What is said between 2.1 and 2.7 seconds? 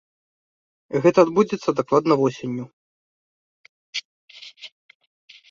восенню.